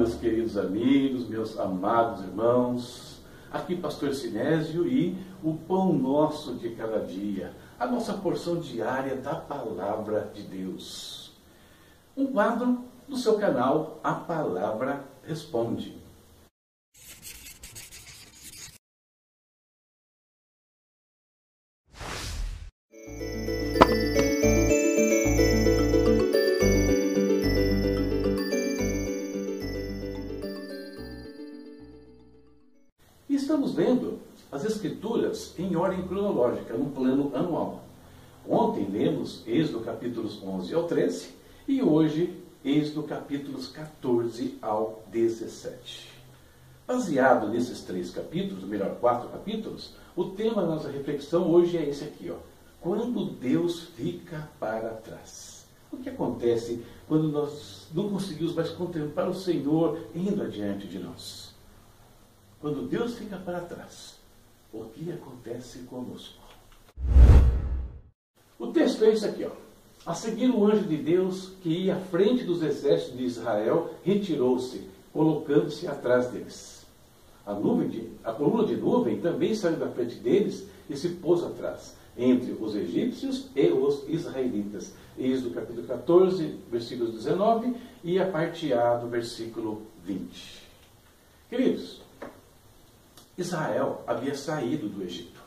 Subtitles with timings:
[0.00, 3.20] meus queridos amigos, meus amados irmãos.
[3.52, 5.14] Aqui, Pastor Sinésio e
[5.44, 11.32] o pão nosso de cada dia, a nossa porção diária da Palavra de Deus.
[12.16, 15.98] Um quadro do seu canal A Palavra Responde.
[35.62, 37.84] Em ordem cronológica, no plano anual.
[38.48, 41.34] Ontem lemos Êxodo capítulos 11 ao 13
[41.68, 46.08] e hoje Êxodo capítulos 14 ao 17.
[46.86, 52.04] Baseado nesses três capítulos, melhor, quatro capítulos, o tema da nossa reflexão hoje é esse
[52.04, 52.36] aqui, ó.
[52.80, 55.66] Quando Deus fica para trás.
[55.92, 61.52] O que acontece quando nós não conseguimos mais contemplar o Senhor indo adiante de nós?
[62.60, 64.19] Quando Deus fica para trás,
[64.72, 66.38] o que acontece conosco?
[68.58, 69.50] O texto é isso aqui, ó.
[70.06, 74.88] A seguir, o anjo de Deus, que ia à frente dos exércitos de Israel, retirou-se,
[75.12, 76.86] colocando-se atrás deles.
[77.44, 81.96] A, de, a coluna de nuvem também saiu da frente deles e se pôs atrás,
[82.16, 84.94] entre os egípcios e os israelitas.
[85.18, 90.62] Eis do capítulo 14, versículo 19, e a parte A do versículo 20.
[91.48, 91.99] Queridos,
[93.40, 95.40] Israel havia saído do Egito.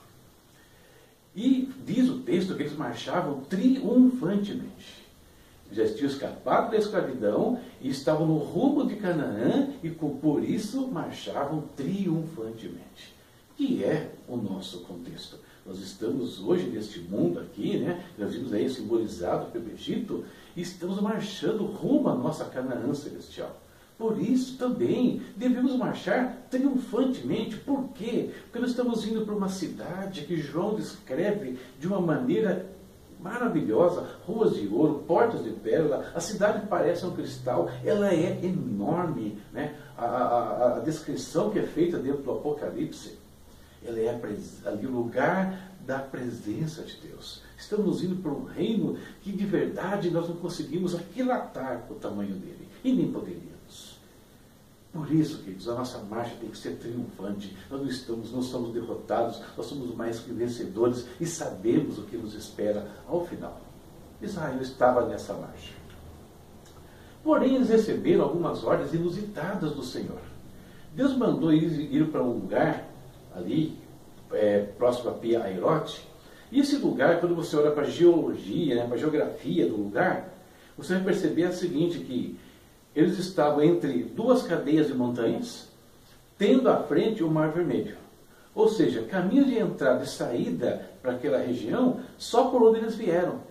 [1.35, 5.03] E diz o texto que eles marchavam triunfantemente.
[5.71, 11.63] Já tinham escapado da escravidão e estavam no rumo de Canaã e por isso marchavam
[11.75, 13.13] triunfantemente.
[13.57, 15.39] Que é o nosso contexto.
[15.65, 18.03] Nós estamos hoje neste mundo aqui, né?
[18.17, 20.25] Nós vimos aí simbolizado pelo Egito,
[20.55, 23.62] e estamos marchando rumo à nossa Canaã celestial.
[23.97, 27.57] Por isso também devemos marchar triunfantemente.
[27.57, 28.31] Por quê?
[28.43, 32.73] Porque nós estamos indo para uma cidade que João descreve de uma maneira
[33.23, 39.37] maravilhosa, ruas de ouro, portas de pérola, a cidade parece um cristal, ela é enorme.
[39.53, 39.75] Né?
[39.97, 43.17] A, a, a descrição que é feita dentro do Apocalipse,
[43.85, 44.19] ela é
[44.65, 47.41] ali o lugar da presença de Deus.
[47.57, 52.67] Estamos indo para um reino que de verdade nós não conseguimos aquilatar o tamanho dele,
[52.83, 53.52] e nem poderíamos.
[54.93, 57.57] Por isso, queridos, a nossa marcha tem que ser triunfante.
[57.69, 62.15] Nós não estamos, não somos derrotados, nós somos mais que vencedores e sabemos o que
[62.15, 63.59] nos espera ao final.
[64.21, 65.73] Israel estava nessa marcha.
[67.23, 70.19] Porém, eles receberam algumas ordens inusitadas do Senhor.
[70.93, 72.87] Deus mandou eles ir para um lugar
[73.35, 73.79] ali,
[74.31, 76.07] é, próximo a Pia Airote.
[76.51, 80.29] E esse lugar, quando você olha para a geologia, né, para a geografia do lugar,
[80.77, 82.37] você vai perceber o seguinte, que
[82.95, 85.67] eles estavam entre duas cadeias de montanhas,
[86.37, 87.97] tendo à frente o Mar Vermelho.
[88.53, 93.41] Ou seja, caminho de entrada e saída para aquela região só por onde eles vieram.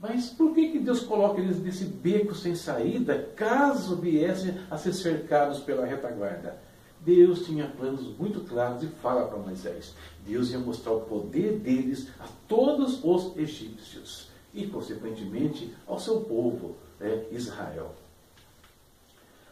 [0.00, 4.94] Mas por que, que Deus coloca eles nesse beco sem saída, caso viessem a ser
[4.94, 6.58] cercados pela retaguarda?
[7.04, 9.94] Deus tinha planos muito claros e fala para Moisés.
[10.26, 16.76] Deus ia mostrar o poder deles a todos os egípcios e, consequentemente, ao seu povo,
[17.02, 17.94] né, Israel.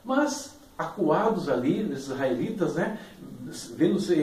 [0.04, 2.98] Mas, acuados ali, os israelitas, né,
[3.76, 4.14] vendo-se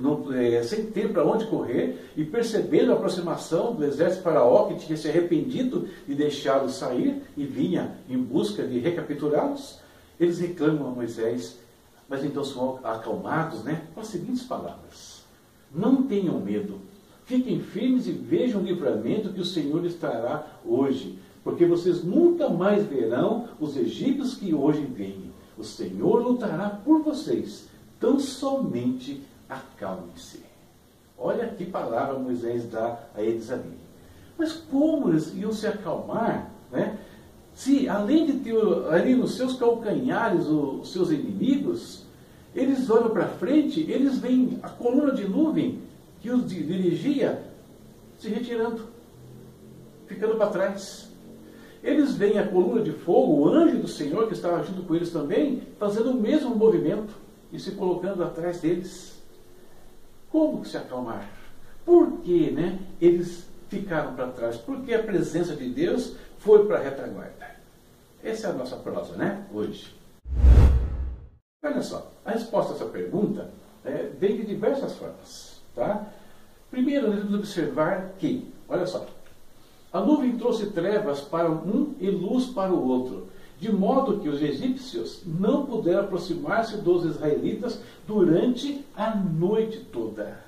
[0.00, 4.86] não, é, sem ter para onde correr e percebendo a aproximação do exército faraó, que
[4.86, 9.80] tinha se arrependido de deixá-los sair e vinha em busca de recapturá-los,
[10.18, 11.58] eles reclamam a Moisés,
[12.08, 15.24] mas então são acalmados né, com as seguintes palavras:
[15.74, 16.80] Não tenham medo,
[17.26, 22.50] fiquem firmes e vejam o livramento que o Senhor lhes trará hoje porque vocês nunca
[22.50, 25.32] mais verão os egípcios que hoje vêm.
[25.56, 27.66] O Senhor lutará por vocês,
[27.98, 30.42] tão somente acalme-se.
[31.16, 33.78] Olha que palavra Moisés dá a eles ali.
[34.36, 36.98] Mas como eles iam se acalmar, né?
[37.54, 38.54] Se além de ter
[38.90, 42.04] ali nos seus calcanhares os seus inimigos,
[42.54, 45.80] eles olham para frente, eles veem a coluna de nuvem
[46.20, 47.42] que os dirigia
[48.18, 48.82] se retirando,
[50.06, 51.07] ficando para trás.
[51.82, 55.10] Eles veem a coluna de fogo, o anjo do Senhor que estava junto com eles
[55.10, 57.14] também, fazendo o mesmo movimento
[57.52, 59.22] e se colocando atrás deles.
[60.30, 61.28] Como se acalmar?
[61.84, 64.56] Por que né, eles ficaram para trás?
[64.56, 67.56] Porque a presença de Deus foi para a retaguarda.
[68.22, 69.46] Essa é a nossa prosa, né?
[69.52, 69.94] Hoje.
[71.64, 73.50] Olha só, a resposta a essa pergunta
[73.84, 75.60] é, vem de diversas formas.
[75.74, 76.06] Tá?
[76.70, 79.06] Primeiro, nós devemos observar que, olha só,
[79.92, 83.26] a nuvem trouxe trevas para um e luz para o outro.
[83.60, 90.38] de modo que os egípcios não puderam aproximar-se dos israelitas durante a noite toda.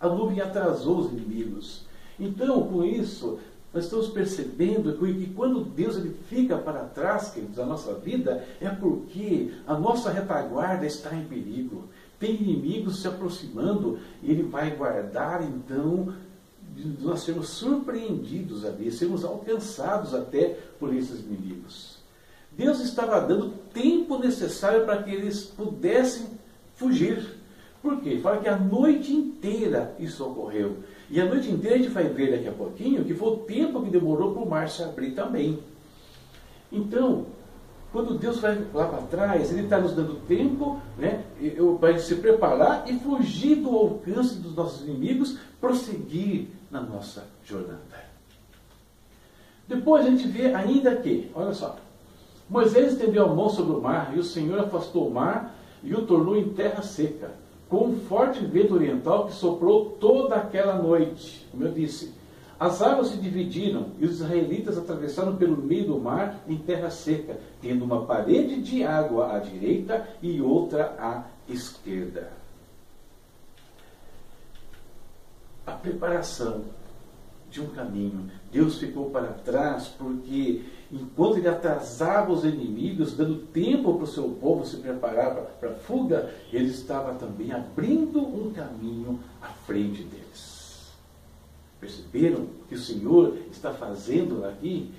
[0.00, 1.82] A nuvem atrasou os inimigos.
[2.18, 3.38] Então, com isso,
[3.72, 8.68] nós estamos percebendo que quando Deus ele fica para trás, queridos, da nossa vida, é
[8.70, 11.84] porque a nossa retaguarda está em perigo.
[12.18, 16.12] Tem inimigos se aproximando, ele vai guardar, então,
[17.00, 21.98] nós sermos surpreendidos ali, sermos alcançados até por esses inimigos.
[22.52, 26.26] Deus estava dando tempo necessário para que eles pudessem
[26.74, 27.36] fugir.
[27.80, 28.18] Por quê?
[28.18, 30.78] Fala que a noite inteira isso ocorreu.
[31.10, 33.82] E a noite inteira a gente vai ver daqui a pouquinho que foi o tempo
[33.82, 35.58] que demorou para o mar se abrir também.
[36.70, 37.26] Então,
[37.92, 41.24] quando Deus vai lá para trás, Ele está nos dando tempo né,
[41.80, 48.08] para se preparar e fugir do alcance dos nossos inimigos, prosseguir na nossa jornada.
[49.66, 51.76] Depois a gente vê ainda que, olha só,
[52.48, 56.06] Moisés estendeu a mão sobre o mar e o Senhor afastou o mar e o
[56.06, 57.30] tornou em terra seca
[57.68, 61.46] com um forte vento oriental que soprou toda aquela noite.
[61.50, 62.14] Como eu disse,
[62.58, 67.38] as águas se dividiram e os israelitas atravessaram pelo meio do mar em terra seca,
[67.62, 72.32] tendo uma parede de água à direita e outra à esquerda.
[75.64, 76.64] A preparação
[77.48, 78.28] de um caminho.
[78.50, 84.30] Deus ficou para trás porque enquanto ele atrasava os inimigos, dando tempo para o seu
[84.30, 90.57] povo se preparar para a fuga, ele estava também abrindo um caminho à frente deles.
[91.80, 94.90] Perceberam que o Senhor está fazendo aqui?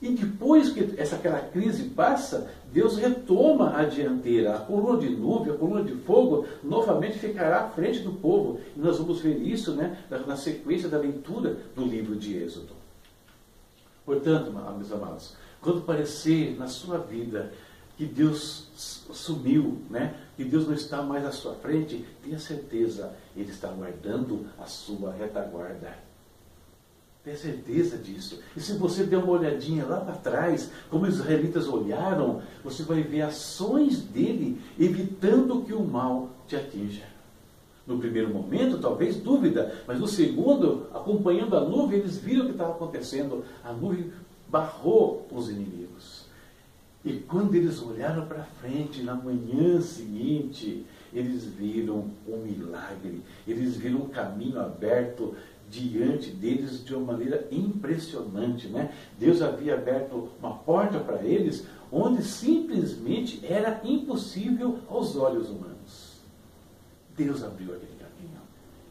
[0.00, 4.54] E depois que essa aquela crise passa, Deus retoma a dianteira.
[4.54, 8.60] A coluna de nuvem, a coluna de fogo, novamente ficará à frente do povo.
[8.76, 12.74] E nós vamos ver isso né, na sequência da leitura do livro de Êxodo.
[14.04, 17.52] Portanto, meus amados, quando parecer na sua vida
[17.96, 20.14] que Deus sumiu, né?
[20.36, 25.12] que Deus não está mais à sua frente, tenha certeza, Ele está guardando a sua
[25.12, 26.05] retaguarda.
[27.26, 28.40] Tenha certeza disso.
[28.56, 33.02] E se você der uma olhadinha lá para trás, como os israelitas olharam, você vai
[33.02, 37.02] ver ações dele evitando que o mal te atinja.
[37.84, 42.52] No primeiro momento, talvez dúvida, mas no segundo, acompanhando a nuvem, eles viram o que
[42.52, 43.44] estava acontecendo.
[43.64, 44.12] A nuvem
[44.48, 46.26] barrou os inimigos.
[47.04, 54.02] E quando eles olharam para frente, na manhã seguinte, eles viram um milagre, eles viram
[54.02, 55.34] um caminho aberto
[55.70, 58.68] diante deles de uma maneira impressionante.
[58.68, 58.92] Né?
[59.18, 66.16] Deus havia aberto uma porta para eles onde simplesmente era impossível aos olhos humanos.
[67.16, 68.40] Deus abriu aquele caminho.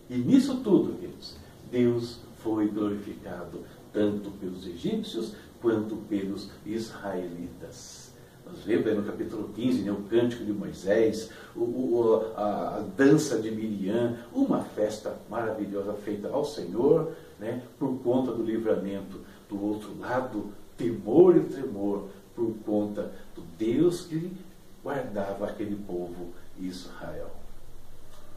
[0.10, 1.36] E nisso tudo, queridos,
[1.72, 8.15] Deus foi glorificado tanto pelos egípcios quanto pelos israelitas.
[8.46, 13.40] Nós vemos no capítulo 15 né, o cântico de Moisés, o, o, a, a, dança
[13.40, 19.20] de Miriam, uma festa maravilhosa feita ao Senhor, né, por conta do livramento.
[19.50, 24.32] Do outro lado, temor e tremor por conta do Deus que
[24.84, 27.32] guardava aquele povo Israel.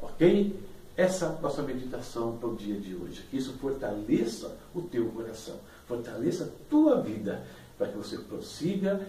[0.00, 0.58] Ok?
[0.96, 3.24] Essa é a nossa meditação para o dia de hoje.
[3.30, 7.44] Que isso fortaleça o teu coração, fortaleça a tua vida,
[7.76, 9.00] para que você prossiga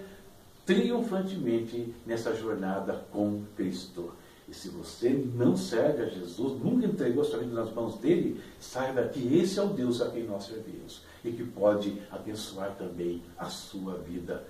[0.70, 4.14] triunfantemente nessa jornada com Cristo.
[4.48, 9.08] E se você não serve a Jesus, nunca entregou sua vida nas mãos dele, saiba
[9.08, 13.46] que esse é o Deus a quem nós servimos e que pode abençoar também a
[13.46, 14.46] sua vida.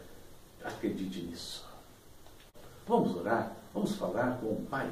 [0.61, 1.65] Acredite nisso.
[2.85, 3.55] Vamos orar?
[3.73, 4.91] Vamos falar com o Pai?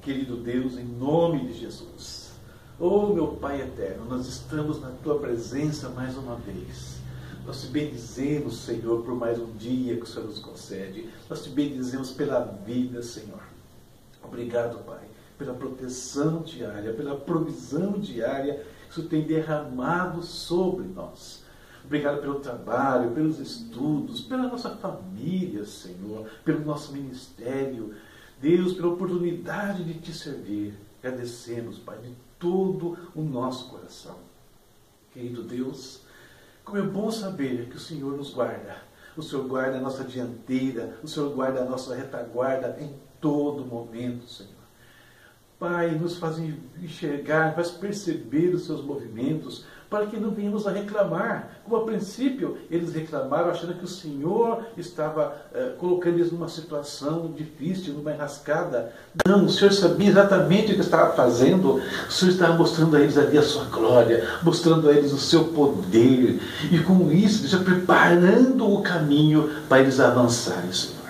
[0.00, 2.32] Querido Deus, em nome de Jesus.
[2.80, 7.03] Oh, meu Pai eterno, nós estamos na tua presença mais uma vez.
[7.46, 11.08] Nós te bendizemos, Senhor, por mais um dia que o Senhor nos concede.
[11.28, 13.42] Nós te bendizemos pela vida, Senhor.
[14.22, 15.04] Obrigado, Pai,
[15.36, 21.44] pela proteção diária, pela provisão diária que o tem derramado sobre nós.
[21.84, 27.94] Obrigado pelo trabalho, pelos estudos, pela nossa família, Senhor, pelo nosso ministério.
[28.40, 30.72] Deus, pela oportunidade de te servir.
[31.02, 34.16] Agradecemos, Pai, de todo o nosso coração.
[35.12, 36.03] Querido Deus,
[36.64, 38.76] como é bom saber que o Senhor nos guarda.
[39.16, 44.26] O Senhor guarda a nossa dianteira, o Senhor guarda a nossa retaguarda em todo momento,
[44.28, 44.53] Senhor.
[45.64, 46.36] Pai, nos faz
[46.82, 51.62] enxergar, faz perceber os seus movimentos, para que não venhamos a reclamar.
[51.64, 57.32] Como a princípio eles reclamaram achando que o Senhor estava eh, colocando eles numa situação
[57.34, 58.92] difícil, numa enrascada.
[59.26, 61.80] Não, o Senhor sabia exatamente o que estava fazendo.
[62.08, 65.44] O Senhor estava mostrando a eles ali a sua glória, mostrando a eles o seu
[65.44, 66.42] poder.
[66.70, 71.04] E com isso, já preparando o caminho para eles avançarem, Senhor.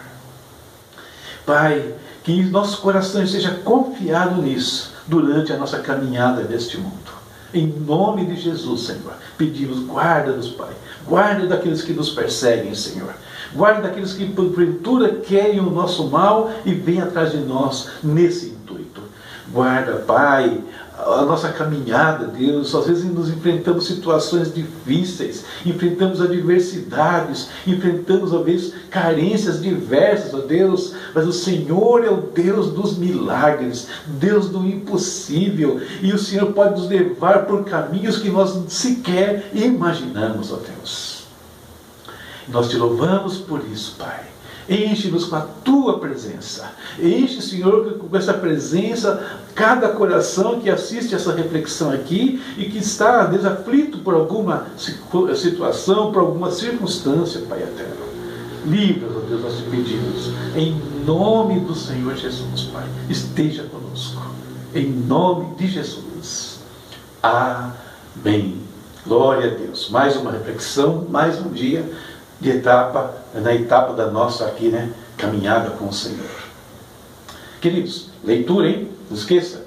[1.45, 1.95] Pai,
[2.25, 7.13] que nosso coração esteja confiado nisso durante a nossa caminhada neste mundo.
[7.53, 10.73] Em nome de Jesus, Senhor, pedimos, guarda-nos, Pai.
[11.07, 13.15] Guarda daqueles que nos perseguem, Senhor.
[13.55, 19.03] Guarda daqueles que, porventura, querem o nosso mal e vêm atrás de nós nesse intuito.
[19.53, 20.61] Guarda, Pai,
[21.05, 22.75] a nossa caminhada, Deus.
[22.75, 30.95] Às vezes nos enfrentamos situações difíceis, enfrentamos adversidades, enfrentamos, às vezes, carências diversas, ó Deus.
[31.15, 35.81] Mas o Senhor é o Deus dos milagres, Deus do impossível.
[36.03, 41.25] E o Senhor pode nos levar por caminhos que nós sequer imaginamos, ó Deus.
[42.49, 44.34] Nós te louvamos por isso, Pai.
[44.69, 46.73] Enche-nos com a tua presença.
[46.99, 53.25] Enche, Senhor, com essa presença cada coração que assiste essa reflexão aqui e que está
[53.27, 54.67] desaflito por alguma
[55.37, 58.05] situação, por alguma circunstância, Pai eterno.
[58.67, 60.31] Livra, ó Deus, nós te pedimos.
[60.57, 62.85] Em nome do Senhor Jesus, Pai.
[63.09, 64.23] Esteja conosco.
[64.75, 66.61] Em nome de Jesus.
[67.23, 68.59] Amém.
[69.07, 69.91] Glória a Deus.
[69.91, 71.85] Mais uma reflexão, mais um dia
[72.41, 74.91] de etapa, na etapa da nossa aqui, né?
[75.17, 76.31] Caminhada com o Senhor.
[77.61, 78.89] Queridos, leitura, hein?
[79.09, 79.65] Não esqueça.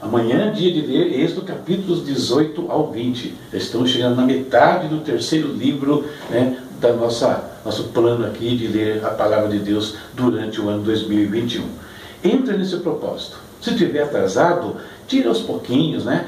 [0.00, 3.34] Amanhã dia de ler Êxodo capítulos 18 ao 20.
[3.52, 9.04] estamos chegando na metade do terceiro livro né, da nossa nosso plano aqui de ler
[9.04, 11.64] a palavra de Deus durante o ano 2021.
[12.24, 13.38] Entre nesse propósito.
[13.60, 16.26] Se tiver atrasado, tira aos pouquinhos, né?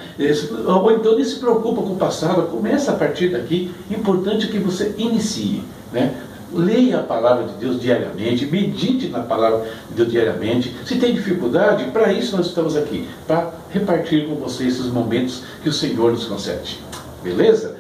[0.67, 3.71] Ou então nem se preocupa com o passado, começa a partir daqui.
[3.91, 6.15] Importante que você inicie, né?
[6.53, 10.75] Leia a palavra de Deus diariamente, medite na palavra de Deus diariamente.
[10.85, 15.71] Se tem dificuldade, para isso nós estamos aqui, para repartir com você esses momentos que
[15.71, 16.79] o Senhor nos concede.
[17.23, 17.77] Beleza?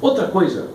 [0.00, 0.66] Outra coisa,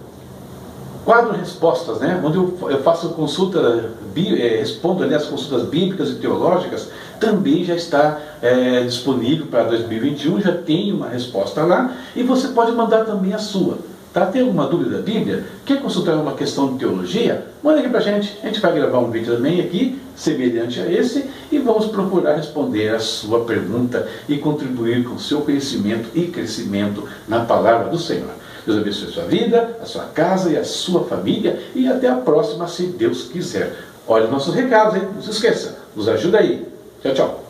[1.04, 2.22] quadro respostas, né?
[2.24, 6.89] onde eu, faço consulta, é, respondo ali as consultas bíblicas e teológicas,
[7.20, 12.72] também já está é, disponível para 2021, já tem uma resposta lá, e você pode
[12.72, 13.78] mandar também a sua.
[14.13, 14.25] Tá?
[14.25, 15.46] Tem alguma dúvida da Bíblia?
[15.66, 17.48] Quer consultar uma questão de teologia?
[17.63, 18.38] Manda aqui para a gente.
[18.42, 22.89] A gente vai gravar um vídeo também aqui, semelhante a esse, e vamos procurar responder
[22.89, 28.32] a sua pergunta e contribuir com o seu conhecimento e crescimento na palavra do Senhor.
[28.66, 31.62] Deus abençoe a sua vida, a sua casa e a sua família.
[31.75, 33.78] E até a próxima, se Deus quiser.
[34.08, 35.08] Olha os nossos recados, hein?
[35.13, 35.80] Não se esqueça.
[35.96, 36.68] Nos ajuda aí.
[37.01, 37.44] Tchau, tchau.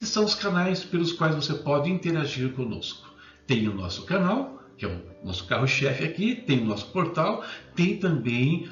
[0.00, 3.06] São os canais pelos quais você pode interagir conosco.
[3.46, 7.96] Tem o nosso canal que é o nosso carro-chefe aqui, tem o nosso portal, tem
[7.96, 8.68] também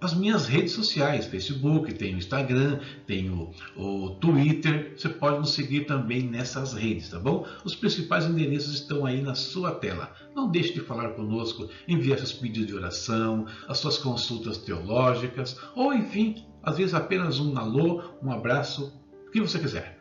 [0.00, 5.52] as minhas redes sociais, Facebook, tem o Instagram, tem o, o, Twitter, você pode nos
[5.52, 7.46] seguir também nessas redes, tá bom?
[7.64, 10.10] Os principais endereços estão aí na sua tela.
[10.34, 15.92] Não deixe de falar conosco, enviar seus pedidos de oração, as suas consultas teológicas, ou
[15.92, 19.98] enfim, às vezes apenas um alô, um abraço, o que você quiser.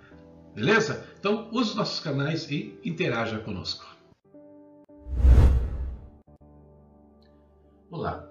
[0.56, 1.06] Beleza?
[1.20, 3.99] Então use os nossos canais e interaja conosco.
[7.92, 8.30] Olá,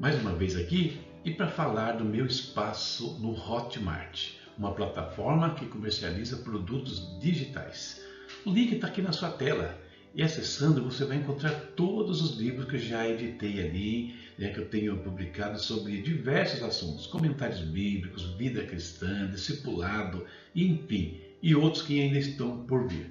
[0.00, 5.66] mais uma vez aqui e para falar do meu espaço no Hotmart, uma plataforma que
[5.66, 8.02] comercializa produtos digitais.
[8.44, 9.78] O link está aqui na sua tela
[10.14, 14.60] e acessando você vai encontrar todos os livros que eu já editei ali, né, que
[14.60, 22.00] eu tenho publicado sobre diversos assuntos, comentários bíblicos, vida cristã, discipulado, enfim, e outros que
[22.00, 23.10] ainda estão por vir.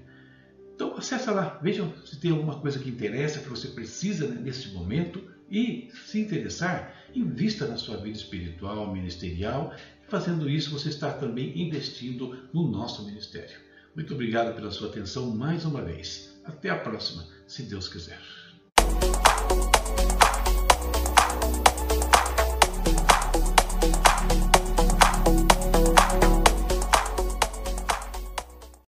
[0.81, 4.69] Então acessa lá, vejam se tem alguma coisa que interessa, que você precisa né, nesse
[4.69, 9.75] momento e, se interessar, invista na sua vida espiritual, ministerial.
[10.07, 13.59] Fazendo isso, você está também investindo no nosso ministério.
[13.95, 16.41] Muito obrigado pela sua atenção mais uma vez.
[16.43, 18.40] Até a próxima, se Deus quiser.